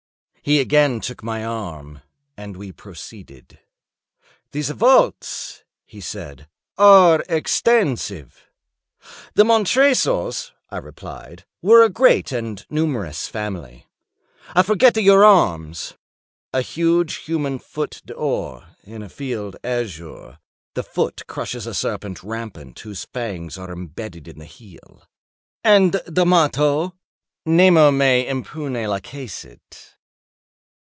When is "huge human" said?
16.63-17.59